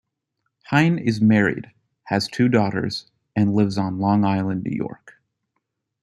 Hein 0.71 0.97
is 0.97 1.21
married, 1.21 1.71
has 2.05 2.27
two 2.27 2.49
daughters, 2.49 3.05
and 3.35 3.53
lives 3.53 3.77
on 3.77 3.99
Long 3.99 4.25
Island, 4.25 4.63
New 4.63 4.75
York. 4.75 5.21